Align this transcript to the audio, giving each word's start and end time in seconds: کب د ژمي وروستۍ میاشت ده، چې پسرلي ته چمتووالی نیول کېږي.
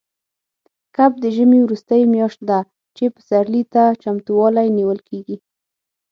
کب 0.97 1.11
د 1.23 1.25
ژمي 1.35 1.59
وروستۍ 1.63 2.01
میاشت 2.13 2.39
ده، 2.49 2.59
چې 2.95 3.03
پسرلي 3.15 3.63
ته 3.73 3.83
چمتووالی 4.01 4.67
نیول 4.77 4.99
کېږي. 5.09 5.35